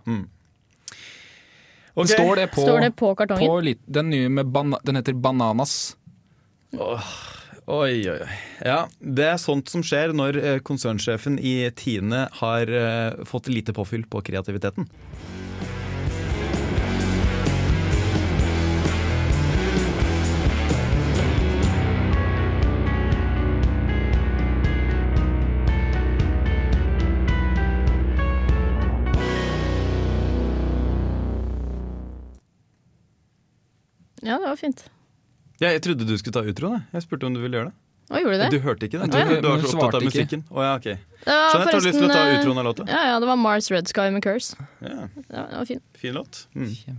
[1.94, 2.08] Ok.
[2.08, 3.48] Står det på, Står det på kartongen?
[3.48, 5.96] på den nye med bana, Den heter Bananas.
[7.70, 8.36] Oi, oi, oi.
[8.66, 13.70] Ja, det er sånt som skjer når eh, konsernsjefen i Tine har eh, fått lite
[13.76, 14.88] påfyll på kreativiteten.
[34.22, 34.84] Ja, det var fint.
[35.62, 36.80] Ja, jeg trodde du skulle ta utroen.
[36.80, 36.88] jeg.
[36.98, 37.76] Jeg spurte om du ville gjøre det.
[38.12, 39.06] Å, gjorde du Du hørte ikke det?
[39.14, 40.42] Jeg Du, var så opptatt av musikken.
[40.50, 40.88] Å, ja, ok.
[41.22, 42.86] Så jeg tar lyst til å ta utroen av låta?
[42.90, 44.58] Ja, ja, det var Mars Red Sky med Curse.
[44.82, 45.80] Ja, Ja, det var fin.
[45.96, 46.42] fin låt.
[46.58, 46.98] Mm.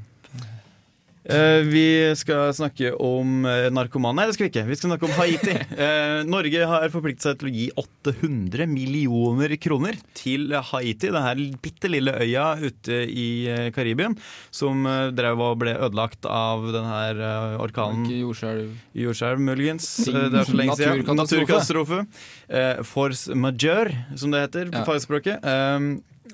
[1.23, 4.17] Eh, vi skal snakke om eh, narkomane.
[4.17, 4.65] Nei, det skal vi ikke.
[4.67, 5.53] Vi skal snakke om Haiti.
[5.83, 11.09] Eh, Norge har forpliktet seg til å gi 800 millioner kroner til Haiti.
[11.11, 13.27] Denne bitte lille øya ute i
[13.75, 14.15] Karibien
[14.53, 17.33] som drev og ble ødelagt av denne
[17.63, 18.05] orkanen.
[18.11, 18.71] Jordskjelv.
[19.03, 19.89] Jordskjelv, muligens.
[20.05, 21.03] Det er så lenge siden.
[21.03, 22.03] Naturkatastrofe.
[22.05, 22.87] Naturkatastrofe.
[22.93, 25.51] Force majeure, som det heter på fagspråket.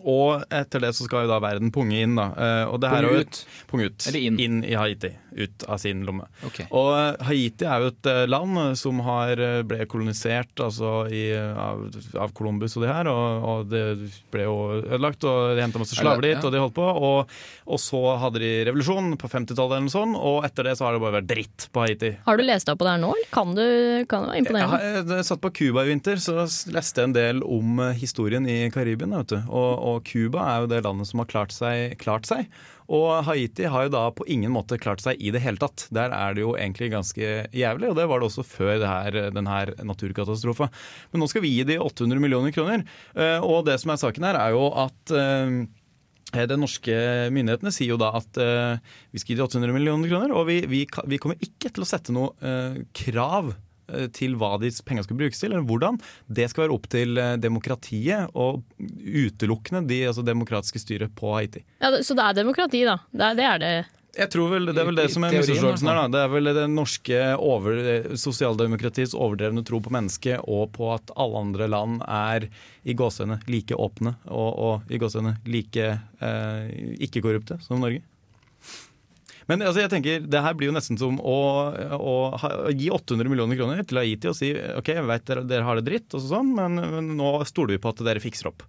[0.05, 2.29] Og etter det så skal jo da verden punge inn, da.
[2.37, 3.39] Eh, og det her Punge er jo ut?
[3.71, 4.07] Punge ut.
[4.11, 4.59] Eller inn?
[4.63, 5.09] i Haiti.
[5.39, 6.25] Ut av sin lomme.
[6.45, 6.65] Okay.
[6.75, 11.83] Og eh, Haiti er jo et eh, land som har, ble kolonisert altså, i, av,
[12.21, 13.83] av Columbus og de her, og, og det
[14.33, 16.43] ble jo ødelagt, og de henta masse slaver dit, ja.
[16.45, 16.85] og de holdt på.
[17.09, 17.33] Og,
[17.69, 20.97] og så hadde de revolusjon på 50-tallet eller noe sånt, og etter det så har
[20.97, 22.13] det bare vært dritt på Haiti.
[22.25, 23.65] Har du lest deg opp på det her nå, eller kan du?
[24.09, 27.09] Kan det være Jeg, jeg, har- jeg satt på Cuba i vinter, så leste jeg
[27.11, 29.13] en del om historien i Karibien.
[29.19, 29.39] Vet du.
[29.49, 32.49] Og, og Cuba er jo det landet som har klart seg, klart seg.
[32.89, 35.85] Og Haiti har jo da på ingen måte klart seg i det hele tatt.
[35.93, 39.59] Der er det jo egentlig ganske jævlig, og det var det også før her, denne
[39.85, 40.73] naturkatastrofen.
[41.13, 44.25] Men nå skal vi gi de 800 millioner kroner, eh, og det som er saken
[44.25, 45.59] her, er jo at eh,
[46.29, 46.93] De norske
[47.33, 48.77] myndighetene sier jo da at uh,
[49.09, 51.87] vi skal gi de 800 millioner kroner, og vi, vi, vi kommer ikke til å
[51.89, 53.49] sette noe uh, krav
[54.15, 55.99] til hva de pengene skal brukes til, eller hvordan.
[56.27, 61.63] Det skal være opp til eh, demokratiet og utelukkende de altså demokratiske styret på Haiti.
[61.81, 62.99] Ja, så det er demokrati, da.
[63.11, 63.47] Det er det.
[63.49, 63.71] Er det.
[64.17, 65.99] Jeg tror vel, Det er vel det som er misforståelsen her.
[66.01, 66.07] da.
[66.11, 71.13] Det er vel det norske over, eh, sosialdemokratiets overdrevne tro på mennesket og på at
[71.15, 72.49] alle andre land er
[72.83, 75.85] i gåsehudene like åpne og, og i gåsehudene like
[76.21, 76.71] eh,
[77.05, 78.01] ikke-korrupte som Norge.
[79.49, 81.37] Men altså, jeg tenker, det her blir jo nesten som å,
[81.97, 85.65] å, å gi 800 millioner kroner til Haiti og si ok, jeg vet dere, dere
[85.65, 88.61] har det dritt, og sånn, men, men nå stoler vi på at dere fikser opp.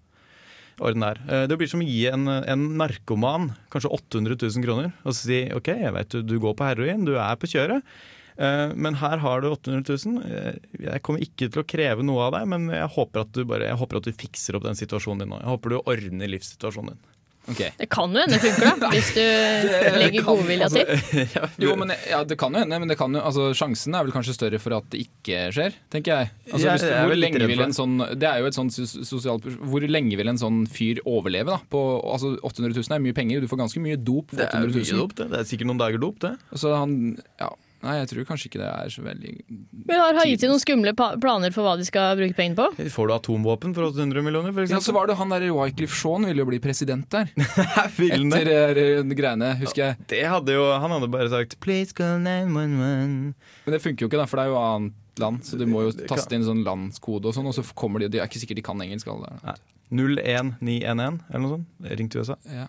[0.81, 1.19] Orden der.
[1.29, 5.43] Eh, Det blir som å gi en, en narkoman kanskje 800 000 kroner og si
[5.53, 7.85] ok, jeg vet du, du går på heroin, du er på kjøret,
[8.41, 10.25] eh, men her har du 800 000.
[10.25, 13.45] Eh, Jeg kommer ikke til å kreve noe av deg, men jeg håper at du,
[13.53, 15.43] bare, håper at du fikser opp den situasjonen din nå.
[15.45, 17.05] Jeg håper du ordner livssituasjonen din.
[17.49, 17.61] Ok.
[17.79, 18.91] Det kan jo hende det funker, da.
[18.93, 19.23] Hvis du
[20.03, 20.91] legger godvilja til.
[21.65, 24.15] Jo, men ja, Det kan jo hende, men det kan jo, altså, sjansen er vel
[24.15, 26.31] kanskje større for at det ikke skjer, tenker jeg.
[26.51, 29.87] Altså, hvis, jeg hvor lenge vil en sånn, Det er jo et sånt sosialt Hvor
[29.89, 31.57] lenge vil en sånn fyr overleve?
[31.57, 31.59] da?
[31.73, 31.81] På,
[32.13, 35.01] altså 800 000 er mye penger, du får ganske mye dop for Det er mye
[35.01, 35.31] dop, det.
[35.33, 36.35] Det er sikkert noen dager dop, det.
[36.61, 36.95] Så han,
[37.41, 39.31] ja, Nei, jeg tror kanskje ikke det er så veldig
[39.89, 42.89] Men har Haiti noen skumle planer for hva de skal bruke pengene på?
[42.93, 46.29] Får du atomvåpen for 800 millioner, for Ja, så var det han der Wycliffe Shaun
[46.29, 47.31] ville jo bli president der.
[47.41, 50.09] Etter eh, greiene, husker jeg.
[50.13, 53.33] Det hadde jo, Han hadde bare sagt 'please call 911'.
[53.65, 55.45] Men det funker jo ikke, da, for det er jo annet land.
[55.45, 58.21] Så du må jo taste inn sånn landskode og sånn, og så kommer de Det
[58.21, 59.09] er ikke sikkert de kan engelsk.
[59.09, 59.39] Alle.
[59.45, 59.57] Nei.
[59.91, 61.97] 01911 eller noe sånt.
[61.99, 62.37] Ring til USA.
[62.47, 62.69] Ja.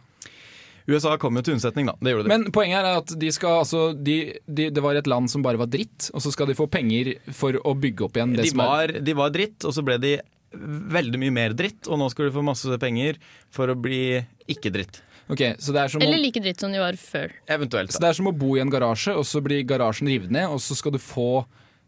[0.91, 1.95] USA kom jo til unnsetning, da.
[1.99, 2.31] Det gjorde de.
[2.33, 5.59] Men poenget er at de skal altså de, de, Det var et land som bare
[5.61, 8.53] var dritt, og så skal de få penger for å bygge opp igjen det de,
[8.53, 10.15] som er var, de var dritt, og så ble de
[10.51, 13.19] veldig mye mer dritt, og nå skal de få masse penger
[13.53, 14.19] for å bli
[14.51, 14.99] ikke dritt.
[15.31, 17.31] Okay, så det, er som Eller like dritt som de var før.
[17.47, 17.93] Eventuelt.
[17.93, 20.49] så det er som å bo i en garasje, og så blir garasjen revet ned,
[20.51, 21.45] og så skal du få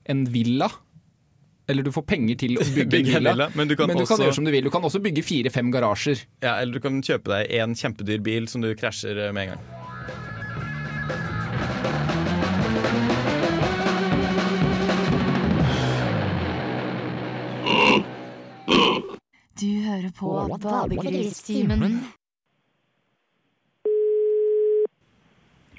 [0.09, 0.69] en villa.
[1.69, 3.31] Eller du får penger til å bygge Bygge en villa.
[3.37, 4.63] villa, men du kan også- gjøre som du vil.
[4.67, 6.25] Du kan også bygge fire-fem garasjer.
[6.43, 9.55] Ja, eller du kan kjøpe deg en kjempedyr bil som du krasjer eh, med en
[9.55, 9.63] gang.
[19.59, 21.99] Du hører på Badegristimen.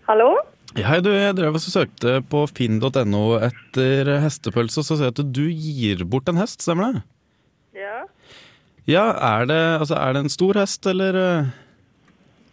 [0.06, 0.30] Hallo?
[0.74, 5.20] Hei, du, jeg drev og søkte på finn.no etter hestepølse, og så ser jeg at
[5.36, 7.02] du gir bort en hest, stemmer det?
[7.78, 8.00] Ja.
[8.90, 9.04] Ja,
[9.38, 11.14] er det, altså, er det en stor hest, eller?
[11.20, 11.52] eh?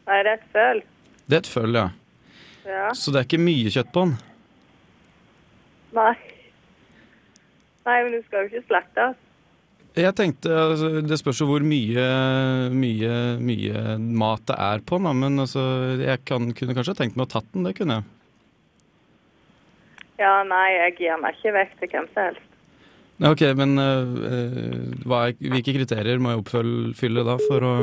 [0.06, 0.84] Nei, det er et føl.
[1.26, 1.88] Det er et føll, ja.
[2.70, 2.86] Ja.
[2.94, 4.14] Så det er ikke mye kjøtt på den?
[5.98, 6.14] Nei.
[7.90, 9.18] Nei, men du skal jo ikke slaktes.
[9.98, 12.04] Jeg tenkte, altså, Det spørs jo hvor mye,
[12.72, 15.62] mye, mye mat det er på den, da, men altså,
[16.00, 18.06] jeg kan, kunne kanskje tenkt meg å tatt den, det kunne jeg.
[20.22, 22.48] Ja, nei, jeg gir meg ikke vekk til hvem som helst.
[23.32, 24.08] Ok, men øh,
[25.06, 27.74] hva er, hvilke kriterier må jeg oppfylle da for å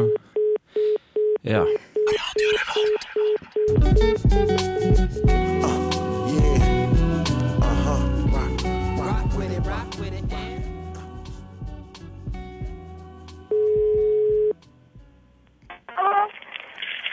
[1.47, 1.63] Ja.
[1.63, 1.67] Yeah.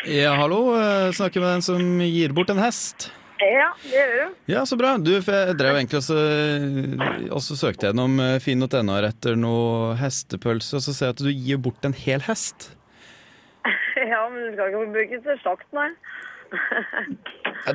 [0.05, 0.75] Ja, hallo.
[0.77, 3.09] øh, Snakker med den som gir bort en hest.
[3.41, 4.35] Ja, det gjør du.
[4.53, 4.93] Ja, så bra.
[5.01, 6.17] Du, for jeg drev egentlig også,
[7.35, 11.59] også søkte gjennom øh, finn.no etter noe hestepølse, og så ser jeg at du gir
[11.65, 12.71] bort en hel hest.
[13.95, 15.87] Ja, men du skal ikke bruke til slakt, nei.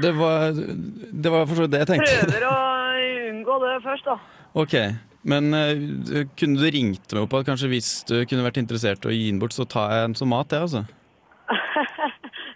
[0.05, 2.19] Det var, det var for så vidt det jeg tenkte.
[2.29, 2.59] Prøver å
[3.33, 4.15] unngå det først, da.
[4.61, 4.75] Ok,
[5.33, 5.49] men
[6.39, 9.27] kunne du ringt meg opp at kanskje hvis du kunne vært interessert i å gi
[9.33, 10.85] den bort, så tar jeg en som mat, jeg, altså?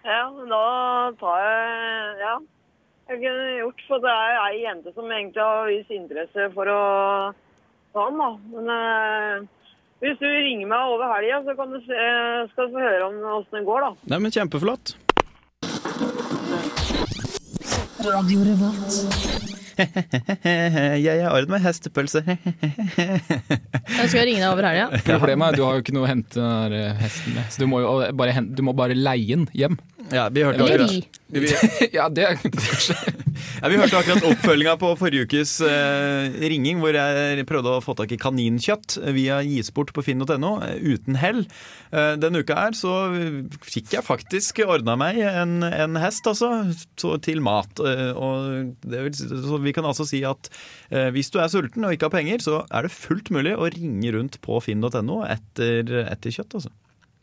[0.04, 0.64] Ja, da
[1.20, 2.34] tar jeg Ja.
[3.04, 6.80] Jeg kunne gjort, for det er ei jente som egentlig har vist interesse for å
[7.92, 8.30] ta den, da.
[8.54, 9.44] Men eh,
[10.00, 11.98] Hvis du ringer meg over helga, så kan du se,
[12.52, 13.90] skal du få høre om åssen det går, da.
[14.12, 14.94] Nei, men Kjempeflott.
[21.04, 22.20] Jeg har ordnet med hestepølse.
[22.28, 24.86] Jeg skal ringe deg over helga.
[25.08, 26.40] Problemet er at du har jo ikke noe å hente
[27.00, 27.48] hesten med.
[27.52, 29.76] Så du må jo bare, du må bare leie den hjem.
[30.12, 31.88] Ja, vi hørte Eller akkurat, ri.
[31.96, 32.96] Ja, det er kanskje
[33.62, 37.96] ja, vi hørte akkurat oppfølginga på forrige ukes eh, ringing, hvor jeg prøvde å få
[37.98, 41.42] tak i kaninkjøtt via gisport på finn.no, eh, uten hell.
[41.90, 42.92] Eh, denne uka her så
[43.64, 46.50] fikk jeg faktisk ordna meg en, en hest, altså,
[47.00, 47.82] så, til mat.
[47.82, 50.50] Eh, og det vil, så vi kan altså si at
[50.92, 53.70] eh, hvis du er sulten og ikke har penger, så er det fullt mulig å
[53.74, 56.74] ringe rundt på finn.no etter, etter kjøtt, altså.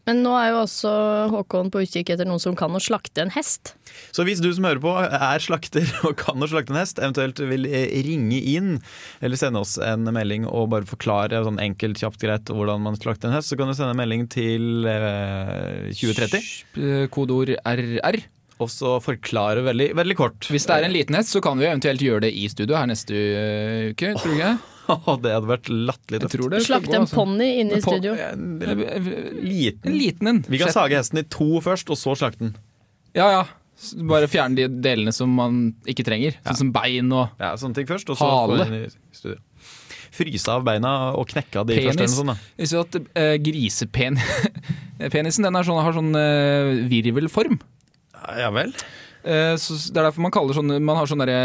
[0.10, 0.92] Men nå er jo også
[1.32, 3.76] Håkon på utkikk etter noen som kan å slakte en hest.
[4.16, 7.42] Så hvis du som hører på er slakter og kan å slakte en hest, eventuelt
[7.52, 8.74] vil eh, ringe inn
[9.22, 13.30] eller sende oss en melding og bare forklare sånn enkelt, kjapt, greit hvordan man slakter
[13.30, 18.22] en hest, så kan du sende en melding til eh, 2030 Eh, Kodeord RR.
[18.62, 20.50] Og så forklare veldig, veldig kort.
[20.52, 22.90] Hvis det er en liten hest, så kan vi eventuelt gjøre det i studio her
[22.92, 24.14] neste eh, uke.
[24.22, 24.60] Tror jeg.
[24.92, 26.34] Oh, det hadde vært latterlig tøft.
[26.34, 27.16] tror det skal Slakte en altså.
[27.22, 28.12] ponni inne i studio.
[28.18, 30.42] En En liten liten en.
[30.52, 32.56] Vi kan sage hesten i to først, og så slakte den.
[33.16, 33.44] Ja, ja.
[34.10, 36.36] Bare fjerne de delene som man ikke trenger.
[36.46, 38.66] Sånn som bein og Ja, sånne ting først, og så få Hale.
[38.66, 39.40] den i studio.
[40.12, 41.96] Fryse av beina og knekke av de penis.
[41.96, 42.26] første.
[42.28, 42.36] da.
[42.60, 47.62] Jeg at uh, grisepenisen den er sånn, har sånn uh, virvelform.
[48.28, 48.74] Ja vel?
[49.22, 51.36] Eh, så det er derfor man kaller sånne Man har sånn derre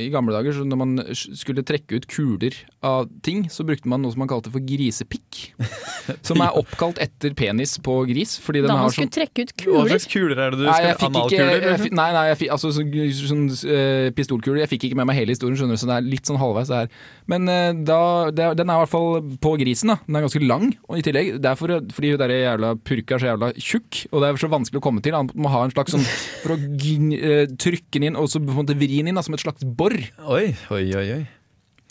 [0.00, 4.00] I gamle dager, så når man skulle trekke ut kuler av ting, så brukte man
[4.00, 5.50] noe som man kalte for grisepikk.
[6.26, 8.36] Som er oppkalt etter penis på gris.
[8.42, 9.90] Fordi den Da har man skulle sånn trekke ut Hva kuler.
[9.90, 11.86] slags kuler er det du Nei, skal ikke Analkuler?
[11.98, 14.60] Nei, nei jeg fikk, altså sånn, sånn uh, pistolkuler.
[14.62, 16.70] Jeg fikk ikke med meg hele historien, skjønner du, så det er litt sånn halvveis
[16.70, 16.92] det her.
[17.32, 19.98] Men uh, da, det, den er i hvert fall på grisen, da.
[20.06, 20.70] Den er ganske lang.
[20.86, 24.02] Og i tillegg, det er for, fordi hun der jævla purka er så jævla tjukk,
[24.12, 25.18] og det er så vanskelig å komme til.
[25.18, 26.06] Han må ha en slags sånn
[26.46, 29.18] For å gn, eh, trykke den inn, og så på en måte vri den inn
[29.18, 29.90] da, som et slags bor.
[30.30, 31.06] Oi, oi, oi.
[31.18, 31.24] oi.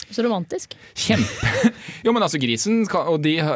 [0.05, 0.75] Så romantisk.
[0.93, 1.71] Kjempe
[2.05, 3.55] Jo, men altså, grisen kan, Og de eh,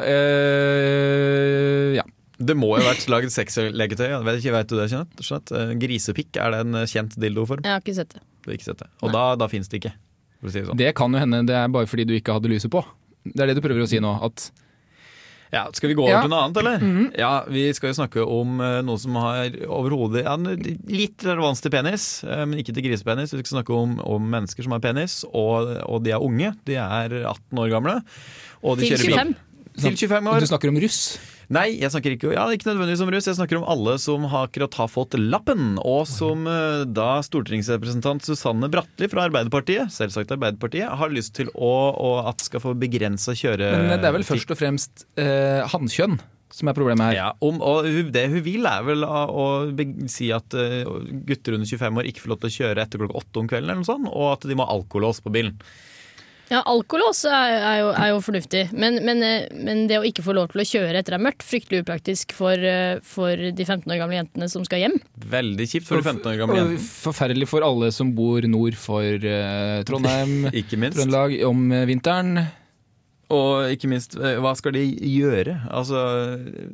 [2.00, 2.06] Ja.
[2.40, 4.14] Det må jo ha vært laget sexleketøy.
[4.24, 5.50] Vet ikke, vet du det, Jeanette?
[5.60, 7.66] Eh, Grisepikk, er det en kjent dildoform?
[7.68, 8.22] Jeg har ikke sett det.
[8.40, 8.88] Du har ikke sett det.
[9.04, 9.92] Og da, da fins det ikke.
[10.40, 10.80] For å si det sånn.
[10.80, 12.82] Det kan jo hende det er bare fordi du ikke hadde lyset på.
[13.28, 14.14] Det er det du prøver å si nå.
[14.24, 14.48] At
[15.52, 16.22] Ja, skal vi gå over Ja.
[16.22, 17.14] til noe annet, eller?
[17.18, 21.72] Ja, Vi skal jo snakke om eh, noe som har overhodet ja, litt relevans til
[21.74, 23.34] penis, eh, men ikke til grisepenis.
[23.34, 26.54] Vi skal snakke om, om mennesker som har penis, og, og de er unge.
[26.70, 27.98] De er 18 år gamle.
[28.62, 29.36] Og de Til kjører bil.
[29.80, 29.98] 25.
[29.98, 30.40] Til 25 år.
[30.40, 31.02] du snakker om russ.
[31.50, 33.26] Nei, jeg snakker ikke, ja, ikke nødvendigvis om rus.
[33.26, 35.80] Jeg snakker om alle som har akkurat har fått lappen.
[35.82, 41.74] Og som eh, da stortingsrepresentant Susanne Bratli fra Arbeiderpartiet, selvsagt Arbeiderpartiet, har lyst til å,
[41.98, 43.72] å at skal få begrensa kjøre...
[43.90, 46.20] Men det er vel først og fremst eh, hannkjønn
[46.54, 47.18] som er problemet her.
[47.18, 49.46] ja, om, og Det hun vil, er vel å, å
[50.10, 50.88] si at eh,
[51.30, 53.70] gutter under 25 år ikke får lov til å kjøre etter klokka åtte om kvelden,
[53.70, 55.58] eller noe sånt, og at de må ha alkolås på bilen.
[56.50, 60.24] Ja, Alkolås er, er, jo, er jo fornuftig, men, men, eh, men det å ikke
[60.26, 63.68] få lov til å kjøre etter det er mørkt, fryktelig upraktisk for, eh, for de
[63.68, 64.98] 15 år gamle jentene som skal hjem.
[65.30, 66.88] Veldig kjipt for de 15 år gamle jentene.
[67.06, 70.98] forferdelig for alle som bor nord for uh, Trondheim, Ikke minst.
[70.98, 72.48] Trøndelag om vinteren.
[73.30, 75.54] Og ikke minst, eh, hva skal de gjøre?
[75.70, 76.00] Altså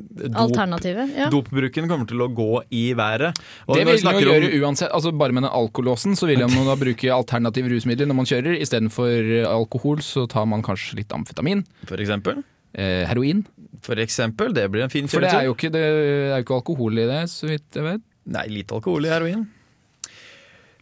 [0.07, 1.11] dop, Alternativet.
[1.17, 1.27] Ja.
[1.33, 3.35] Dopbruken kommer til å gå i været.
[3.67, 4.93] Og det vil de jo gjøre om, uansett.
[4.95, 8.55] Altså Bare med den alkolåsen så vil man da bruke alternative rusmidler når man kjører.
[8.63, 11.65] Istedenfor alkohol så tar man kanskje litt amfetamin.
[11.89, 12.39] For eksempel.
[12.71, 13.43] Eh, heroin.
[13.83, 14.55] For eksempel.
[14.55, 17.09] Det blir en fin For det er jo ikke, det er jo ikke alkohol i
[17.11, 18.07] det, så vidt jeg vet.
[18.31, 19.45] Nei, litt alkohol i heroin.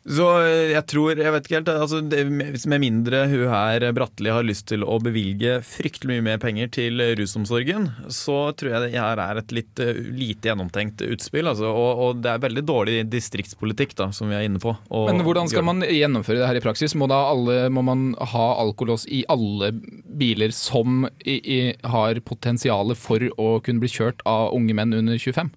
[0.03, 4.33] Så eh, jeg tror, jeg vet ikke helt altså, det, Med mindre hun her Bratteli
[4.35, 8.99] har lyst til å bevilge fryktelig mye mer penger til rusomsorgen, så tror jeg det
[8.99, 11.47] her er et litt eh, lite gjennomtenkt utspill.
[11.51, 14.75] Altså, og, og det er veldig dårlig distriktspolitikk, da, som vi er inne på.
[14.91, 16.97] Og, Men hvordan skal man gjennomføre det her i praksis?
[16.99, 23.23] Må, alle, må man ha alkolås i alle biler som i, i, har potensial for
[23.39, 25.53] å kunne bli kjørt av unge menn under 25?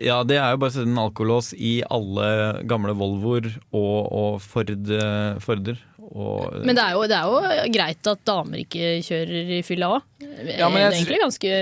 [0.00, 2.28] Ja, det er jo bare å sette en alkolås i alle
[2.66, 5.78] gamle Volvoer og, og Ford, eh, Forder.
[6.14, 9.92] Og, Men det er, jo, det er jo greit at damer ikke kjører i fylla
[9.96, 10.08] òg.
[10.24, 11.52] Ja, det er egentlig ganske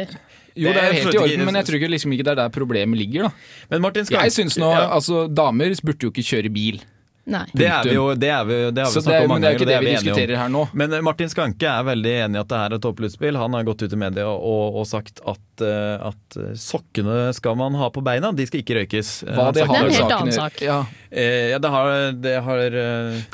[0.58, 2.52] Jo, det er helt i orden, men jeg tror ikke, liksom ikke det er der
[2.52, 3.28] problemet ligger.
[3.28, 3.66] da.
[3.72, 6.82] Men Martin skal Jeg synes nå, ja, altså Damer burde jo ikke kjøre bil.
[7.24, 7.44] Nei.
[7.54, 9.52] det, er vi jo, det, er vi, det har vi snakket om mange det er
[9.52, 10.06] ganger, ikke det er vi enige om.
[10.08, 10.62] diskuterer her nå.
[10.74, 13.38] Men eh, Martin Skanke er veldig enig i at det her er et tåpelig utspill.
[13.38, 17.54] Han har gått ut i media og, og sagt at, eh, at eh, sokkene skal
[17.60, 19.12] man ha på beina, de skal ikke røykes.
[19.28, 20.58] Hva det har, Det er en helt saken annen sak.
[20.66, 20.80] Ja.
[21.12, 22.78] Eh, ja, det har, det har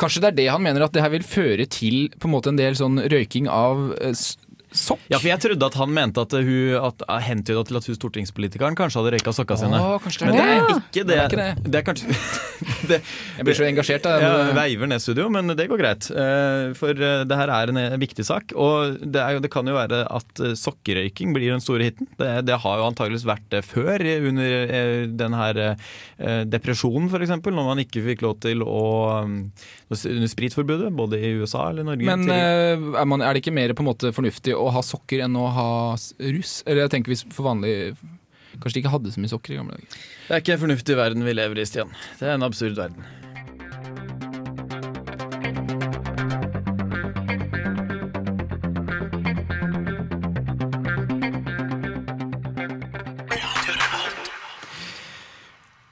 [0.00, 2.52] Kanskje det er det han mener, at det her vil føre til på en måte
[2.52, 3.88] en del sånn røyking av
[4.72, 5.00] sokk?
[5.08, 8.76] Ja, for jeg trodde at han mente at hun at, hentyda til at hun stortingspolitikeren
[8.78, 9.78] kanskje hadde røyka sokka sine.
[9.80, 11.06] Åh, kanskje det Men det er er ikke det.
[11.08, 12.16] Det er ikke Det er kanskje
[12.90, 12.98] det,
[13.38, 14.08] Jeg blir så engasjert.
[14.08, 16.08] Jeg, Ja, veiver ned studio, men det går greit.
[16.10, 18.54] Eh, For eh, det her er en viktig sak.
[18.58, 22.10] Og det, er det kan jo være at eh, sokkerøyking blir den store hiten.
[22.18, 25.58] Det, det har jo antageligvis vært det før, under den her
[26.48, 27.32] depresjonen f.eks.
[27.48, 28.84] Når man ikke fikk lov til å
[29.24, 29.36] um,
[29.88, 32.04] Under spritforbudet, både i USA eller Norge.
[32.04, 35.38] Men er, man, er det ikke mer på en måte fornuftig å ha sokker enn
[35.38, 36.60] å ha russ.
[36.66, 37.94] Eller jeg tenker hvis for vanlig
[38.58, 39.98] Kanskje de ikke hadde så mye sokker i gamle dager.
[40.26, 41.94] Det er ikke en fornuftig verden vi lever i, Stian.
[42.18, 43.04] Det er en absurd verden.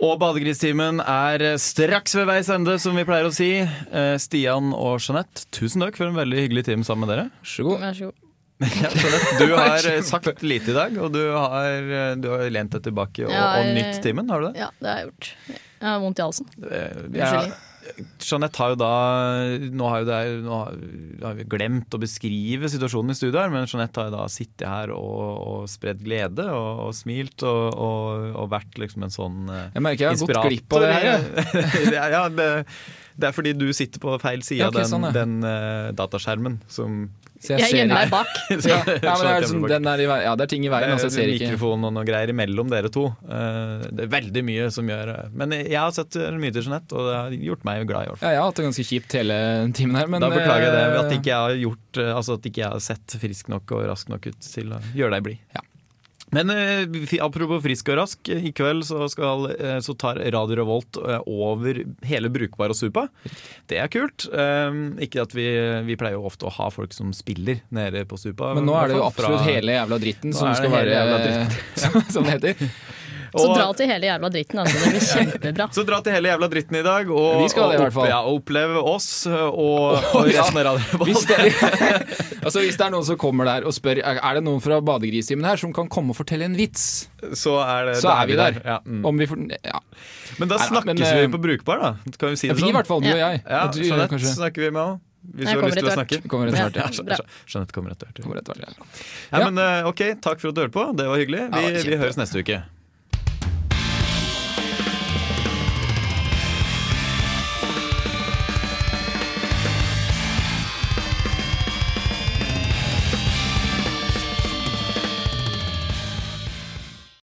[0.07, 3.51] Og Badegristimen er straks ved veis ende, som vi pleier å si.
[3.63, 7.27] Eh, Stian og Jeanette, tusen takk for en veldig hyggelig time sammen med dere.
[7.43, 7.83] Så god.
[7.83, 8.26] Vær så god.
[8.57, 8.91] Ja,
[9.39, 12.89] du har eh, sagt lite i dag, og du har, eh, du har lent deg
[12.89, 14.31] tilbake og, og nytt timen.
[14.33, 14.65] Har du det?
[14.65, 15.31] Ja, det har jeg gjort.
[15.77, 16.53] Jeg har vondt i halsen.
[16.57, 17.57] Unnskyld.
[18.19, 18.93] Jeanette har jo da
[19.79, 20.57] Nå har, det, nå
[21.23, 24.67] har vi glemt å beskrive situasjonen i studio her, men Jeanette har jo da sittet
[24.69, 29.69] her og, og spredd glede og, og smilt og, og, vært liksom en sånn eh,
[29.77, 31.27] Jeg merker jeg har gått glipp av det her.
[31.95, 32.51] ja, ja, det,
[33.17, 35.13] det er fordi du sitter på feil side Ja, okay, av den, sånn, ja.
[35.17, 36.97] den uh, dataskjermen som
[37.41, 38.31] Så Jeg ser gjemmer meg bak.
[38.69, 40.71] Ja, ja, men det, er liksom, den er i, vei- ja, det er ting i
[40.73, 41.49] veien, altså jeg ser ikke.
[41.53, 43.07] mikrofon og noe greier imellom dere to.
[43.29, 46.97] Uh, Det er veldig mye som gjør eh, Men jeg har sett mye til Jeanette,
[46.97, 48.27] og det har gjort meg glad i hvert fall.
[48.29, 49.39] Ja, jeg har hatt det ganske kjipt hele
[49.77, 52.61] timen her, men da beklager jeg det at ikke jeg har gjort Altså at ikke
[52.65, 55.41] jeg har sett frisk nok og rask nok ut til å gjøre deg blid.
[55.57, 55.65] Ja.
[56.35, 60.99] Men eh, apropos frisk og rask, i kveld så, skal, eh, så tar Radio Revolt
[60.99, 63.07] eh, over hele Brukbar og Supa.
[63.71, 64.27] Det er kult.
[64.33, 65.47] Eh, ikke at vi,
[65.87, 68.55] vi pleier jo ofte å ha folk som spiller nede på Supa.
[68.59, 72.27] Men nå er det jo absolutt hele jævla dritten som skal være være jævla som
[72.27, 72.71] det heter.
[73.39, 74.81] Så dra til hele jævla dritten, altså.
[74.83, 75.67] Det blir kjempebra.
[75.77, 78.09] Så dra til hele jævla dritten i dag og, Vi skal det i hvert fall.
[78.11, 81.05] ja, og oppleve oss og, og resten av radioen.
[81.07, 81.39] Hvis det,
[82.43, 85.47] altså hvis det er noen som kommer der og spør Er det noen fra Badegristimen
[85.49, 88.61] her som kan komme og fortelle en vits, Så er, det, så er vi der.
[88.65, 89.03] Ja, mm.
[89.09, 89.81] Om vi for, ja.
[90.41, 91.91] Men da Nei snakkes men, eh, vi på Brukbar, da.
[92.21, 92.77] Kan vi si det Vi i sånn?
[92.77, 93.43] hvert fall, du og jeg.
[93.47, 94.33] Ja, Og du, Jeanette kanskje.
[94.37, 95.03] snakker vi med òg.
[95.27, 96.17] Hvis du har lyst til å snakke.
[96.23, 97.41] Vi kommer etter hvert, Ja, ja.
[97.51, 98.61] Jeanette kommer etter hvert.
[98.63, 98.87] Ja.
[99.33, 99.49] Ja, Ja.
[99.51, 100.85] men eh, ok, takk for at du hørte på.
[100.97, 101.41] Det var hyggelig.
[101.51, 102.61] Vi, Ja, vi høres neste uke.